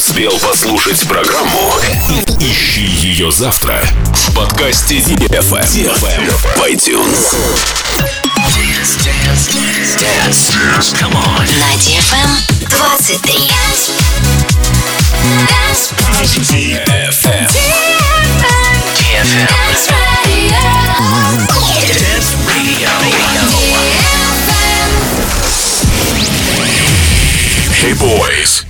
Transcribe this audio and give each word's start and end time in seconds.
успел 0.00 0.32
послушать 0.38 1.06
программу, 1.06 1.74
ищи 2.40 2.86
ее 2.86 3.30
завтра 3.30 3.82
в 4.14 4.34
подкасте 4.34 4.96
DFM, 4.96 5.62
в 6.30 6.58
iTunes. 6.62 7.36
На 11.58 11.74
DFM 11.76 12.30
23. 12.70 13.34
DFM. 16.86 17.44
DFM. 18.96 19.52
Dance 22.00 22.32
Radio. 22.48 22.88
Hey 27.82 27.92
boys. 27.92 28.69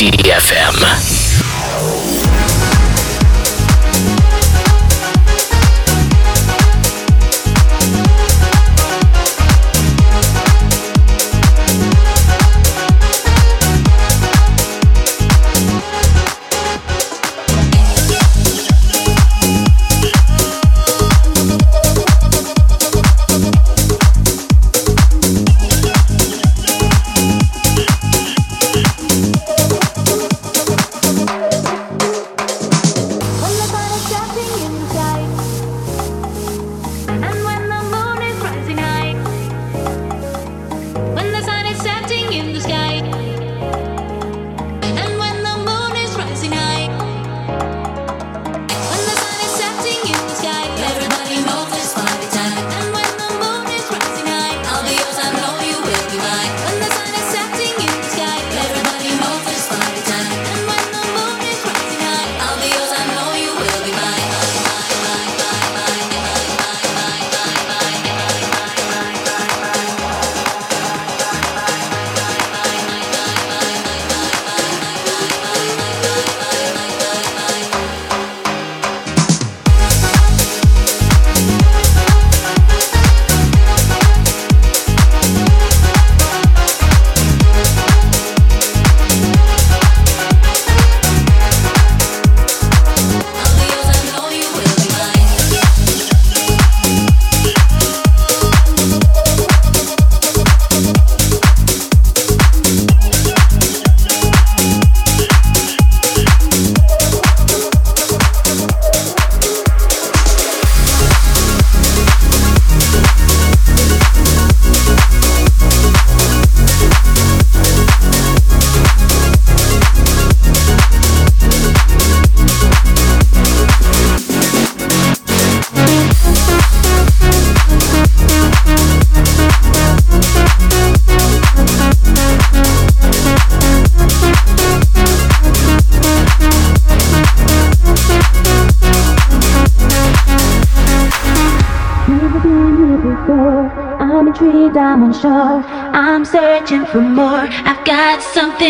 DFM. 0.00 1.09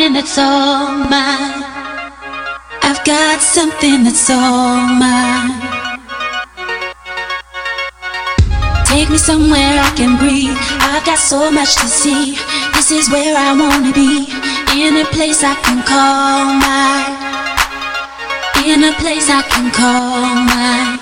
Something 0.01 0.15
that's 0.15 0.39
all 0.39 0.97
mine. 1.11 1.63
I've 2.83 3.05
got 3.05 3.41
something 3.43 4.03
that's 4.03 4.31
all 4.31 4.81
mine. 4.97 5.61
Take 8.87 9.11
me 9.11 9.19
somewhere 9.19 9.77
I 9.79 9.93
can 9.97 10.17
breathe. 10.17 10.57
I've 10.81 11.05
got 11.05 11.19
so 11.19 11.51
much 11.51 11.75
to 11.77 11.87
see. 11.87 12.39
This 12.73 12.91
is 12.91 13.11
where 13.11 13.37
I 13.37 13.53
wanna 13.53 13.93
be. 13.93 14.25
In 14.73 14.97
a 14.97 15.05
place 15.13 15.45
I 15.45 15.55
can 15.65 15.83
call 15.85 16.47
mine. 16.65 17.13
In 18.65 18.85
a 18.85 18.95
place 19.03 19.29
I 19.29 19.43
can 19.43 19.71
call 19.71 20.35
mine. 20.49 21.00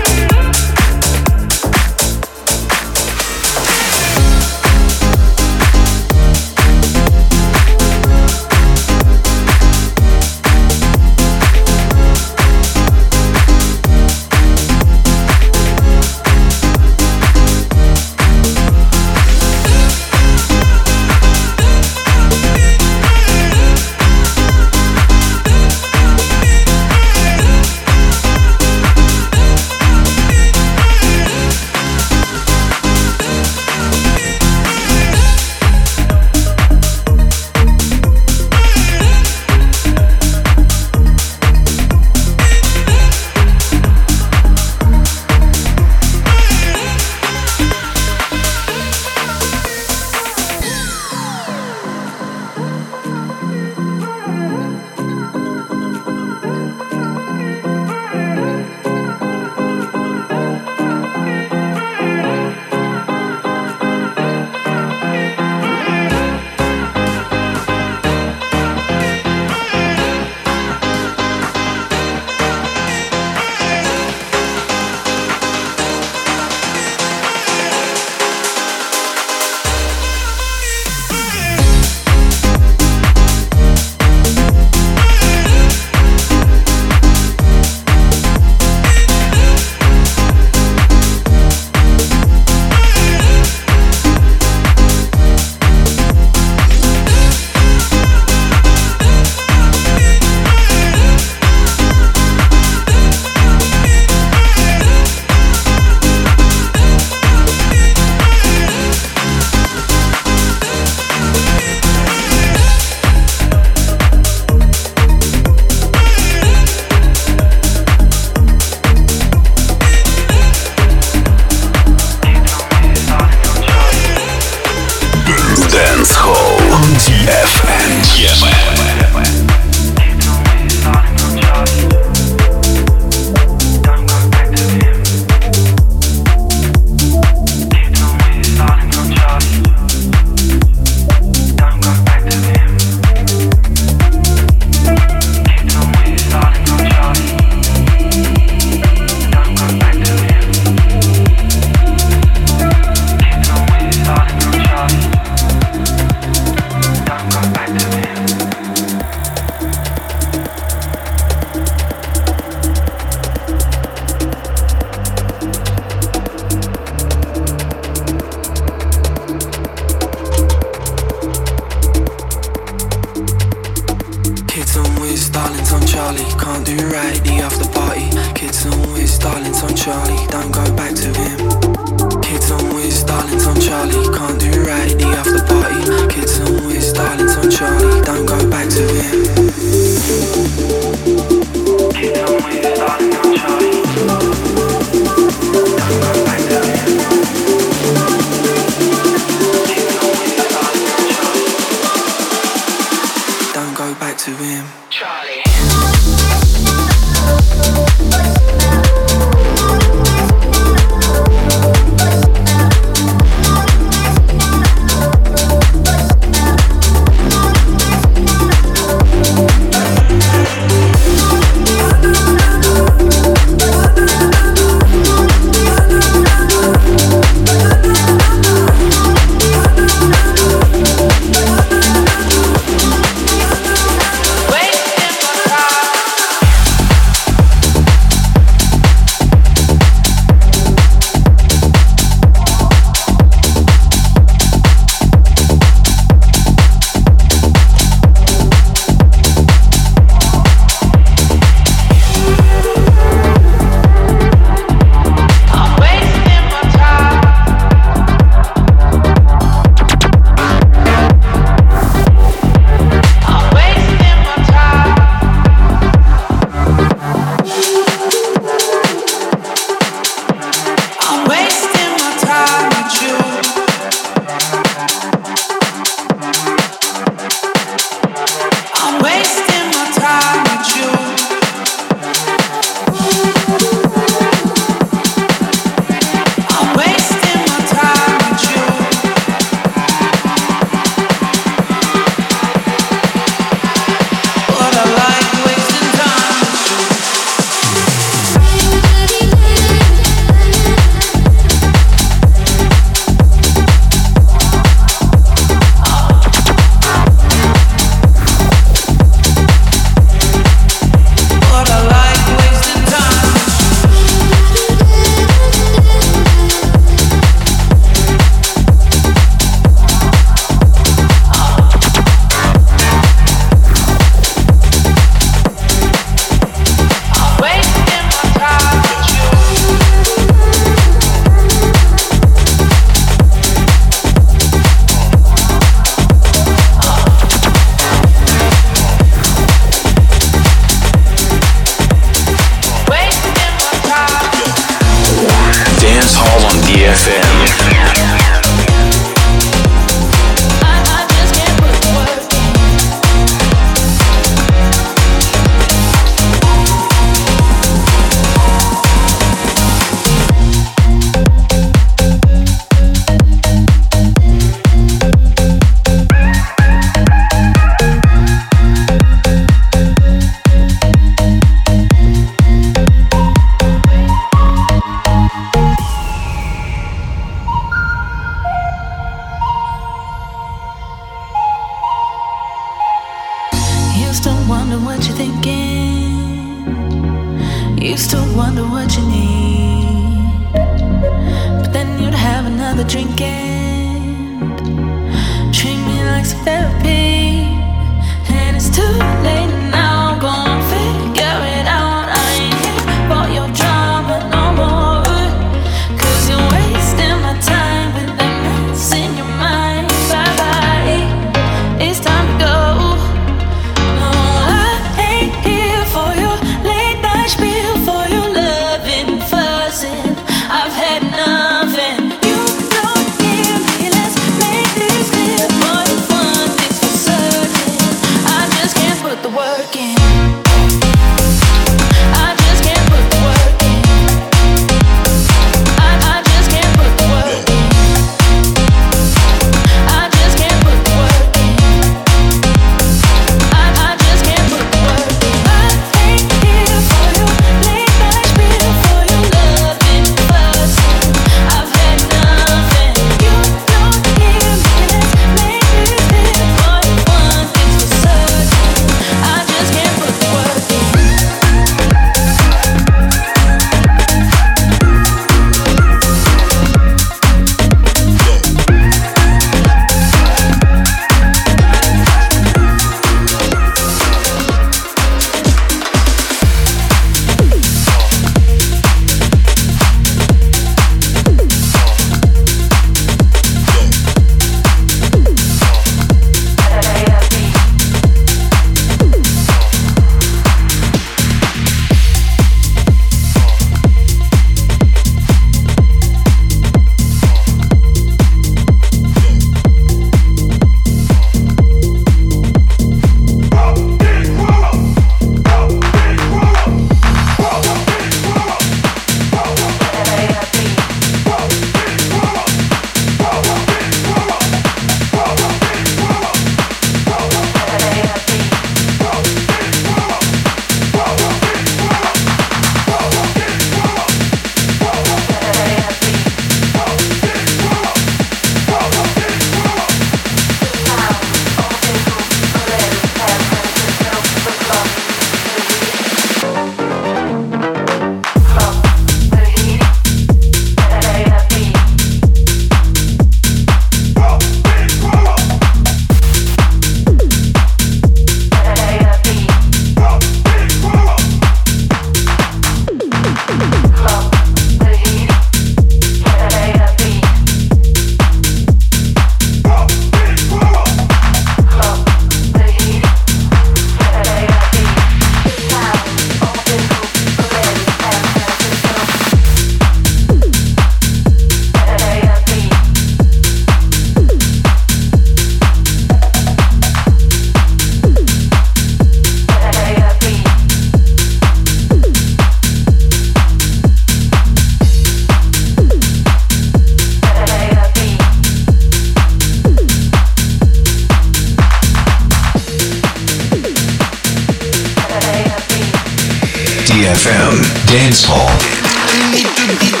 DFM 597.21 597.61
Dance 597.85 598.23
Hall. 598.25 600.00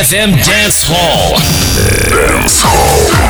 DFM 0.00 0.32
Dance 0.46 0.88
Hall. 0.88 1.36
You 1.36 2.16
better 2.16 3.29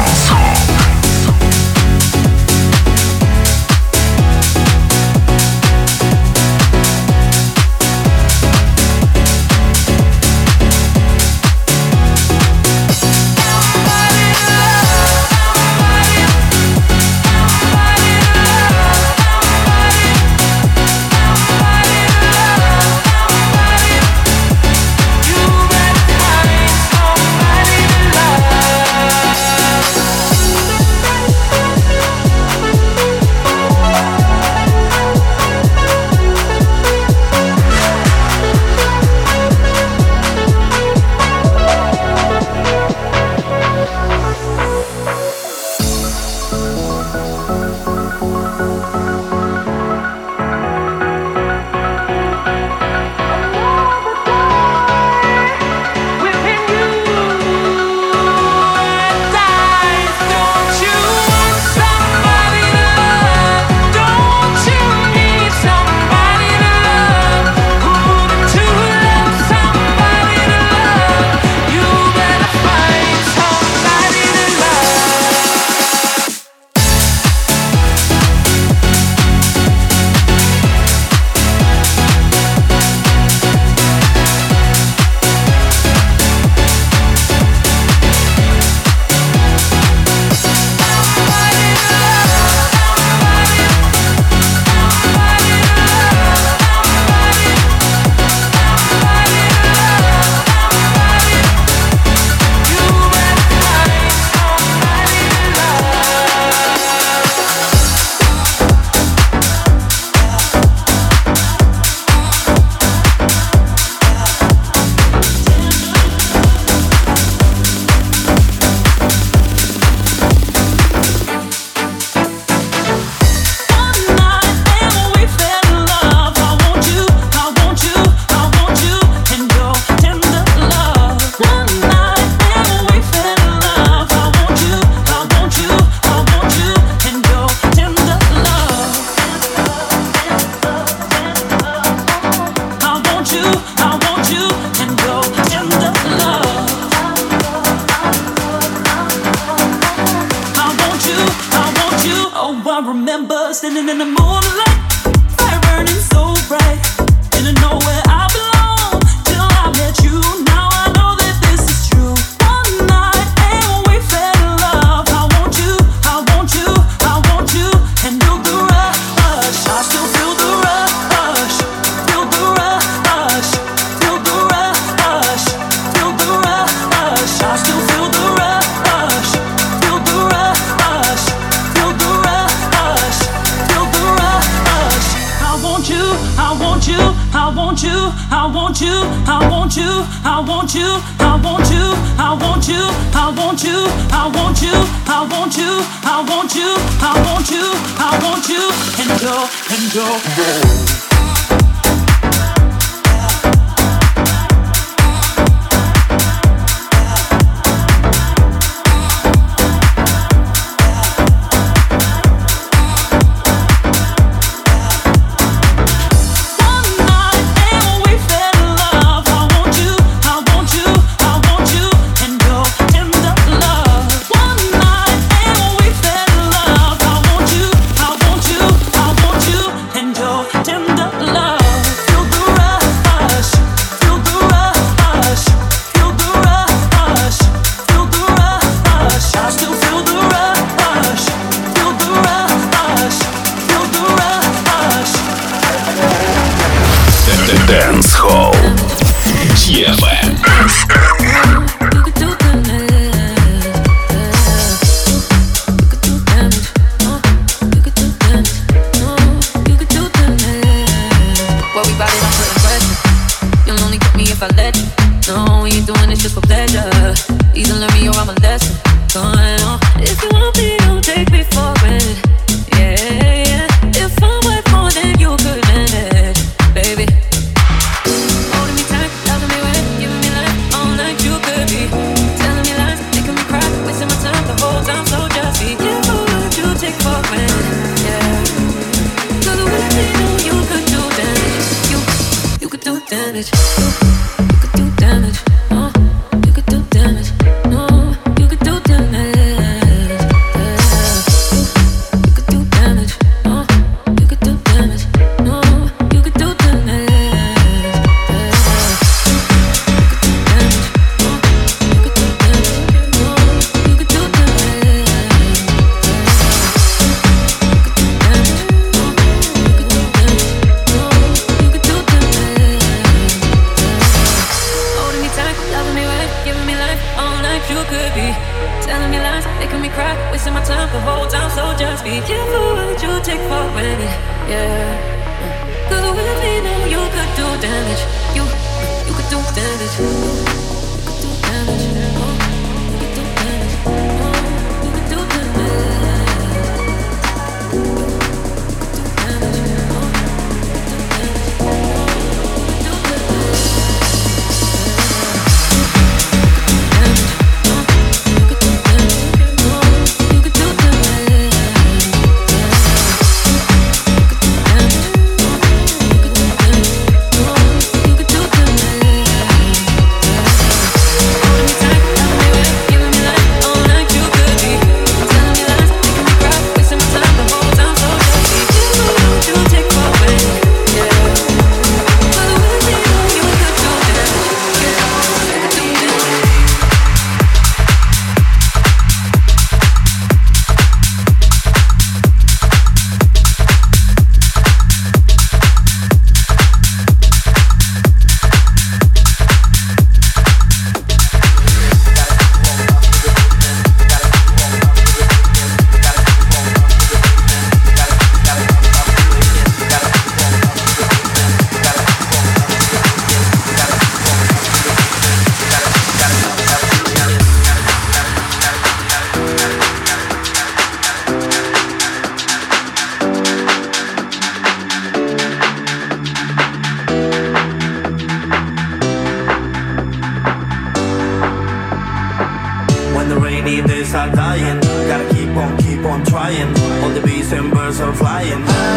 trying. 436.50 437.02
All 437.02 437.10
the 437.10 437.20
bees 437.20 437.52
and 437.52 437.70
birds 437.72 438.00
are 438.00 438.14
flying. 438.14 438.89